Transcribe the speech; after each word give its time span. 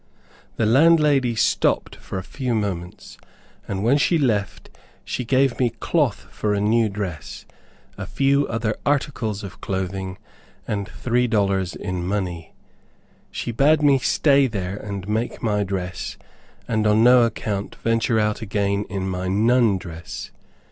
The 0.55 0.65
landlady 0.65 1.35
stopped 1.35 1.95
for 1.95 2.17
a 2.17 2.23
few 2.23 2.55
moments, 2.55 3.19
and 3.67 3.83
when 3.83 3.99
she 3.99 4.17
left 4.17 4.71
she 5.05 5.23
gave 5.23 5.59
me 5.59 5.69
cloth 5.79 6.25
for 6.31 6.55
a 6.55 6.59
new 6.59 6.89
dress, 6.89 7.45
a 7.99 8.07
few 8.07 8.47
other 8.47 8.75
articles 8.83 9.43
of 9.43 9.61
clothing, 9.61 10.17
and 10.67 10.87
three 10.89 11.27
dollars 11.27 11.75
in 11.75 12.03
money. 12.03 12.55
She 13.29 13.51
bade 13.51 13.83
me 13.83 13.99
stay 13.99 14.47
there 14.47 14.75
and 14.77 15.07
make 15.07 15.43
my 15.43 15.63
dress, 15.63 16.17
and 16.67 16.87
on 16.87 17.03
no 17.03 17.21
account 17.21 17.75
venture 17.83 18.19
out 18.19 18.41
again 18.41 18.85
in 18.89 19.07
my 19.07 19.27
nun 19.27 19.77
dress. 19.77 20.31